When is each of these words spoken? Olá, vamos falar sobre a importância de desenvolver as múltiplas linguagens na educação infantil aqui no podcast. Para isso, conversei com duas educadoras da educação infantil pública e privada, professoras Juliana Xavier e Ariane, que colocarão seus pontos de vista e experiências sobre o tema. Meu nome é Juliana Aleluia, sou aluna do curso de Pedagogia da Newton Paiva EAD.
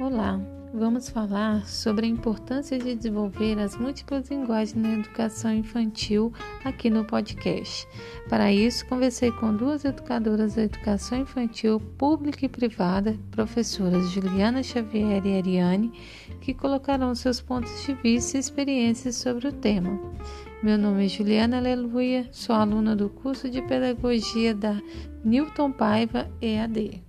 Olá, 0.00 0.40
vamos 0.72 1.08
falar 1.08 1.64
sobre 1.68 2.04
a 2.04 2.08
importância 2.08 2.76
de 2.76 2.96
desenvolver 2.96 3.56
as 3.60 3.76
múltiplas 3.76 4.28
linguagens 4.28 4.74
na 4.74 4.94
educação 4.94 5.54
infantil 5.54 6.32
aqui 6.64 6.90
no 6.90 7.04
podcast. 7.04 7.86
Para 8.28 8.52
isso, 8.52 8.84
conversei 8.86 9.30
com 9.30 9.54
duas 9.54 9.84
educadoras 9.84 10.56
da 10.56 10.64
educação 10.64 11.20
infantil 11.20 11.78
pública 11.96 12.44
e 12.44 12.48
privada, 12.48 13.16
professoras 13.30 14.10
Juliana 14.10 14.64
Xavier 14.64 15.24
e 15.24 15.38
Ariane, 15.38 15.92
que 16.40 16.52
colocarão 16.52 17.14
seus 17.14 17.40
pontos 17.40 17.84
de 17.84 17.94
vista 17.94 18.36
e 18.36 18.40
experiências 18.40 19.14
sobre 19.14 19.46
o 19.46 19.52
tema. 19.52 19.96
Meu 20.60 20.76
nome 20.76 21.04
é 21.04 21.08
Juliana 21.08 21.58
Aleluia, 21.58 22.28
sou 22.32 22.56
aluna 22.56 22.96
do 22.96 23.08
curso 23.08 23.48
de 23.48 23.62
Pedagogia 23.62 24.52
da 24.52 24.76
Newton 25.24 25.70
Paiva 25.70 26.28
EAD. 26.42 27.00